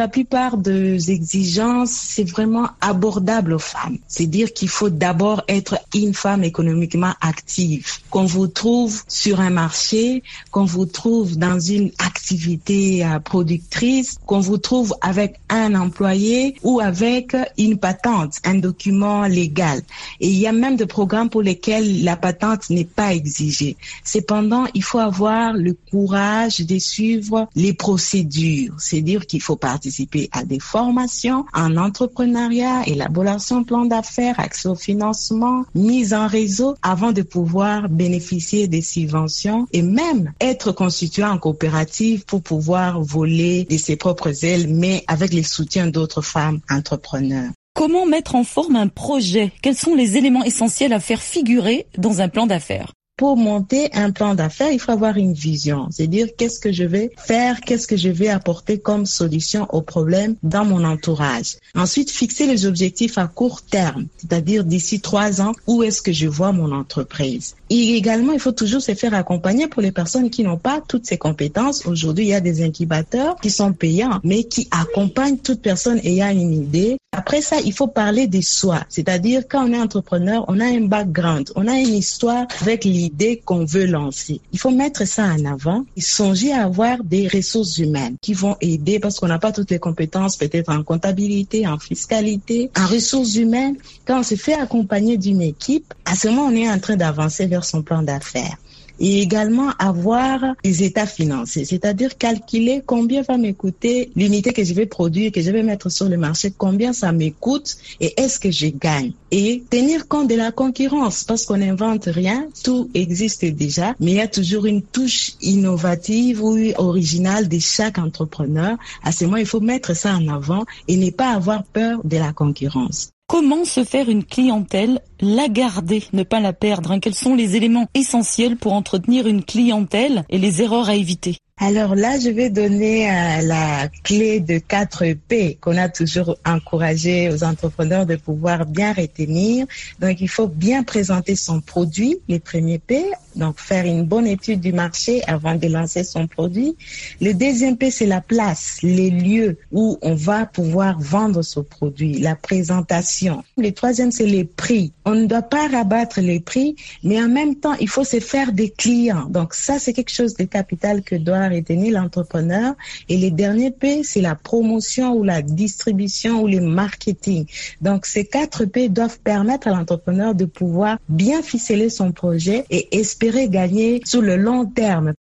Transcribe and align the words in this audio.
La 0.00 0.08
plupart 0.08 0.56
des 0.56 1.10
exigences, 1.10 1.90
c'est 1.90 2.24
vraiment 2.24 2.70
abordable 2.80 3.52
aux 3.52 3.58
femmes. 3.58 3.98
C'est 4.08 4.24
dire 4.24 4.54
qu'il 4.54 4.70
faut 4.70 4.88
d'abord 4.88 5.42
être 5.46 5.78
une 5.94 6.14
femme 6.14 6.42
économiquement 6.42 7.12
active, 7.20 7.86
qu'on 8.08 8.24
vous 8.24 8.46
trouve 8.46 9.02
sur 9.08 9.40
un 9.40 9.50
marché, 9.50 10.22
qu'on 10.52 10.64
vous 10.64 10.86
trouve 10.86 11.36
dans 11.36 11.60
une 11.60 11.90
activité 11.98 13.04
euh, 13.04 13.18
productrice, 13.18 14.16
qu'on 14.24 14.40
vous 14.40 14.56
trouve 14.56 14.94
avec 15.02 15.38
un 15.50 15.74
employé 15.74 16.54
ou 16.62 16.80
avec 16.80 17.36
une 17.58 17.76
patente, 17.76 18.38
un 18.44 18.54
document 18.54 19.26
légal. 19.26 19.82
Et 20.20 20.28
il 20.28 20.38
y 20.38 20.46
a 20.46 20.52
même 20.52 20.76
des 20.76 20.86
programmes 20.86 21.28
pour 21.28 21.42
lesquels 21.42 22.04
la 22.04 22.16
patente 22.16 22.70
n'est 22.70 22.86
pas 22.86 23.12
exigée. 23.12 23.76
Cependant, 24.02 24.64
il 24.72 24.82
faut 24.82 24.98
avoir 24.98 25.52
le 25.52 25.76
courage 25.90 26.60
de 26.60 26.78
suivre 26.78 27.50
les 27.54 27.74
procédures. 27.74 28.76
C'est 28.78 29.02
dire 29.02 29.26
qu'il 29.26 29.42
faut 29.42 29.56
participer 29.56 29.89
à 30.32 30.44
des 30.44 30.60
formations 30.60 31.44
en 31.54 31.76
entrepreneuriat, 31.76 32.82
élaboration 32.86 33.60
de 33.60 33.66
plan 33.66 33.84
d'affaires, 33.84 34.38
accès 34.38 34.68
au 34.68 34.74
financement, 34.74 35.64
mise 35.74 36.14
en 36.14 36.26
réseau 36.26 36.76
avant 36.82 37.12
de 37.12 37.22
pouvoir 37.22 37.88
bénéficier 37.88 38.68
des 38.68 38.82
subventions 38.82 39.66
et 39.72 39.82
même 39.82 40.32
être 40.40 40.72
constitué 40.72 41.24
en 41.24 41.38
coopérative 41.38 42.24
pour 42.24 42.42
pouvoir 42.42 43.00
voler 43.00 43.64
de 43.64 43.76
ses 43.76 43.96
propres 43.96 44.44
ailes, 44.44 44.68
mais 44.68 45.04
avec 45.06 45.32
le 45.32 45.42
soutien 45.42 45.86
d'autres 45.86 46.22
femmes 46.22 46.60
entrepreneurs. 46.70 47.50
Comment 47.74 48.06
mettre 48.06 48.34
en 48.34 48.44
forme 48.44 48.76
un 48.76 48.88
projet? 48.88 49.52
Quels 49.62 49.76
sont 49.76 49.94
les 49.94 50.16
éléments 50.16 50.44
essentiels 50.44 50.92
à 50.92 51.00
faire 51.00 51.22
figurer 51.22 51.86
dans 51.96 52.20
un 52.20 52.28
plan 52.28 52.46
d'affaires? 52.46 52.92
Pour 53.20 53.36
monter 53.36 53.90
un 53.92 54.12
plan 54.12 54.34
d'affaires, 54.34 54.72
il 54.72 54.80
faut 54.80 54.92
avoir 54.92 55.18
une 55.18 55.34
vision. 55.34 55.88
C'est-à-dire 55.90 56.28
qu'est-ce 56.38 56.58
que 56.58 56.72
je 56.72 56.84
vais 56.84 57.10
faire, 57.18 57.60
qu'est-ce 57.60 57.86
que 57.86 57.98
je 57.98 58.08
vais 58.08 58.28
apporter 58.28 58.78
comme 58.78 59.04
solution 59.04 59.66
aux 59.74 59.82
problèmes 59.82 60.36
dans 60.42 60.64
mon 60.64 60.84
entourage. 60.84 61.58
Ensuite, 61.74 62.10
fixer 62.10 62.46
les 62.46 62.64
objectifs 62.64 63.18
à 63.18 63.26
court 63.26 63.60
terme, 63.60 64.06
c'est-à-dire 64.16 64.64
d'ici 64.64 65.02
trois 65.02 65.42
ans, 65.42 65.52
où 65.66 65.82
est-ce 65.82 66.00
que 66.00 66.14
je 66.14 66.28
vois 66.28 66.52
mon 66.52 66.72
entreprise. 66.72 67.56
Et 67.68 67.94
également, 67.94 68.32
il 68.32 68.40
faut 68.40 68.52
toujours 68.52 68.80
se 68.80 68.94
faire 68.94 69.12
accompagner 69.12 69.68
pour 69.68 69.82
les 69.82 69.92
personnes 69.92 70.30
qui 70.30 70.42
n'ont 70.42 70.56
pas 70.56 70.80
toutes 70.88 71.06
ces 71.06 71.18
compétences. 71.18 71.84
Aujourd'hui, 71.86 72.24
il 72.24 72.28
y 72.28 72.34
a 72.34 72.40
des 72.40 72.62
incubateurs 72.62 73.36
qui 73.36 73.50
sont 73.50 73.74
payants, 73.74 74.18
mais 74.24 74.44
qui 74.44 74.66
accompagnent 74.70 75.36
toute 75.36 75.60
personne 75.60 76.00
ayant 76.04 76.30
une 76.30 76.54
idée. 76.54 76.96
Après 77.12 77.42
ça, 77.42 77.56
il 77.64 77.72
faut 77.72 77.86
parler 77.86 78.28
de 78.28 78.40
soi. 78.40 78.80
C'est-à-dire, 78.88 79.42
quand 79.48 79.68
on 79.68 79.72
est 79.72 79.80
entrepreneur, 79.80 80.44
on 80.48 80.58
a 80.58 80.64
un 80.64 80.80
background, 80.82 81.50
on 81.54 81.68
a 81.68 81.74
une 81.74 81.94
histoire 81.94 82.46
avec 82.62 82.84
l'idée 82.84 83.09
idée 83.10 83.42
qu'on 83.44 83.64
veut 83.64 83.86
lancer. 83.86 84.40
Il 84.52 84.58
faut 84.58 84.70
mettre 84.70 85.06
ça 85.06 85.24
en 85.24 85.44
avant 85.44 85.84
et 85.96 86.00
songer 86.00 86.52
à 86.52 86.64
avoir 86.64 87.02
des 87.02 87.28
ressources 87.28 87.78
humaines 87.78 88.16
qui 88.20 88.34
vont 88.34 88.56
aider 88.60 88.98
parce 88.98 89.18
qu'on 89.18 89.28
n'a 89.28 89.38
pas 89.38 89.52
toutes 89.52 89.70
les 89.70 89.78
compétences, 89.78 90.36
peut-être 90.36 90.70
en 90.70 90.82
comptabilité, 90.82 91.66
en 91.66 91.78
fiscalité, 91.78 92.70
en 92.76 92.86
ressources 92.86 93.34
humaines. 93.36 93.76
Quand 94.06 94.20
on 94.20 94.22
se 94.22 94.36
fait 94.36 94.54
accompagner 94.54 95.16
d'une 95.16 95.42
équipe, 95.42 95.92
à 96.04 96.14
ce 96.14 96.28
moment, 96.28 96.46
on 96.46 96.54
est 96.54 96.70
en 96.70 96.78
train 96.78 96.96
d'avancer 96.96 97.46
vers 97.46 97.64
son 97.64 97.82
plan 97.82 98.02
d'affaires 98.02 98.56
et 99.00 99.22
également 99.22 99.70
avoir 99.78 100.54
des 100.62 100.84
états 100.84 101.06
financiers, 101.06 101.64
c'est-à-dire 101.64 102.16
calculer 102.18 102.82
combien 102.84 103.22
va 103.22 103.38
m'écouter 103.38 104.10
l'unité 104.14 104.52
que 104.52 104.62
je 104.62 104.74
vais 104.74 104.86
produire, 104.86 105.32
que 105.32 105.40
je 105.40 105.50
vais 105.50 105.62
mettre 105.62 105.88
sur 105.90 106.08
le 106.08 106.16
marché, 106.16 106.52
combien 106.56 106.92
ça 106.92 107.10
m'écoute 107.10 107.76
et 107.98 108.20
est-ce 108.20 108.38
que 108.38 108.50
je 108.50 108.66
gagne. 108.68 109.12
Et 109.30 109.62
tenir 109.70 110.06
compte 110.08 110.28
de 110.28 110.34
la 110.34 110.52
concurrence 110.52 111.24
parce 111.24 111.44
qu'on 111.44 111.56
n'invente 111.56 112.04
rien, 112.06 112.48
tout 112.62 112.90
existe 112.94 113.44
déjà, 113.44 113.94
mais 114.00 114.12
il 114.12 114.16
y 114.16 114.20
a 114.20 114.28
toujours 114.28 114.66
une 114.66 114.82
touche 114.82 115.32
innovative 115.40 116.42
ou 116.42 116.58
originale 116.76 117.48
de 117.48 117.58
chaque 117.58 117.98
entrepreneur. 117.98 118.76
À 119.02 119.12
ce 119.12 119.24
moment, 119.24 119.36
il 119.38 119.46
faut 119.46 119.60
mettre 119.60 119.94
ça 119.94 120.14
en 120.14 120.28
avant 120.28 120.64
et 120.88 120.96
ne 120.96 121.10
pas 121.10 121.32
avoir 121.32 121.64
peur 121.64 122.00
de 122.04 122.16
la 122.16 122.32
concurrence. 122.32 123.10
Comment 123.30 123.64
se 123.64 123.84
faire 123.84 124.08
une 124.08 124.24
clientèle, 124.24 124.98
la 125.20 125.46
garder, 125.46 126.02
ne 126.12 126.24
pas 126.24 126.40
la 126.40 126.52
perdre 126.52 126.90
hein? 126.90 126.98
Quels 126.98 127.14
sont 127.14 127.36
les 127.36 127.54
éléments 127.54 127.88
essentiels 127.94 128.56
pour 128.56 128.72
entretenir 128.72 129.28
une 129.28 129.44
clientèle 129.44 130.24
et 130.30 130.38
les 130.38 130.62
erreurs 130.62 130.88
à 130.88 130.96
éviter? 130.96 131.36
Alors 131.62 131.94
là, 131.94 132.18
je 132.18 132.30
vais 132.30 132.50
donner 132.50 133.08
euh, 133.08 133.42
la 133.42 133.86
clé 134.02 134.40
de 134.40 134.58
4 134.58 135.12
P 135.28 135.58
qu'on 135.60 135.76
a 135.76 135.88
toujours 135.88 136.38
encouragé 136.44 137.30
aux 137.30 137.44
entrepreneurs 137.44 138.04
de 138.04 138.16
pouvoir 138.16 138.66
bien 138.66 138.94
retenir. 138.94 139.66
Donc, 140.00 140.20
il 140.20 140.28
faut 140.28 140.48
bien 140.48 140.82
présenter 140.82 141.36
son 141.36 141.60
produit, 141.60 142.16
les 142.28 142.40
premiers 142.40 142.78
P. 142.80 143.04
Donc, 143.36 143.58
faire 143.58 143.84
une 143.86 144.04
bonne 144.04 144.26
étude 144.26 144.60
du 144.60 144.72
marché 144.72 145.22
avant 145.26 145.54
de 145.54 145.66
lancer 145.68 146.04
son 146.04 146.26
produit. 146.26 146.76
Le 147.20 147.32
deuxième 147.32 147.76
P, 147.76 147.90
c'est 147.90 148.06
la 148.06 148.20
place, 148.20 148.78
les 148.82 149.10
lieux 149.10 149.58
où 149.72 149.98
on 150.02 150.14
va 150.14 150.46
pouvoir 150.46 150.98
vendre 151.00 151.42
ce 151.42 151.60
produit, 151.60 152.18
la 152.18 152.34
présentation. 152.34 153.42
Le 153.56 153.70
troisième, 153.70 154.10
c'est 154.10 154.26
les 154.26 154.44
prix. 154.44 154.92
On 155.04 155.14
ne 155.14 155.26
doit 155.26 155.42
pas 155.42 155.68
rabattre 155.68 156.20
les 156.20 156.40
prix, 156.40 156.76
mais 157.02 157.22
en 157.22 157.28
même 157.28 157.54
temps, 157.56 157.74
il 157.80 157.88
faut 157.88 158.04
se 158.04 158.20
faire 158.20 158.52
des 158.52 158.70
clients. 158.70 159.26
Donc, 159.28 159.54
ça, 159.54 159.78
c'est 159.78 159.92
quelque 159.92 160.12
chose 160.12 160.34
de 160.34 160.44
capital 160.44 161.02
que 161.02 161.14
doit 161.14 161.48
retenir 161.48 162.00
l'entrepreneur. 162.00 162.74
Et 163.08 163.16
le 163.16 163.30
dernier 163.30 163.70
P, 163.70 164.02
c'est 164.02 164.20
la 164.20 164.34
promotion 164.34 165.14
ou 165.14 165.24
la 165.24 165.42
distribution 165.42 166.42
ou 166.42 166.46
le 166.46 166.60
marketing. 166.60 167.46
Donc, 167.80 168.06
ces 168.06 168.24
quatre 168.24 168.64
P 168.64 168.88
doivent 168.88 169.18
permettre 169.20 169.68
à 169.68 169.70
l'entrepreneur 169.70 170.34
de 170.34 170.44
pouvoir 170.44 170.98
bien 171.08 171.42
ficeler 171.42 171.90
son 171.90 172.12
projet 172.12 172.64
et 172.70 172.88
espérer 173.20 173.50
gagner 173.50 174.00
sur 174.06 174.22
le 174.22 174.36
long 174.36 174.64
terme. 174.64 175.12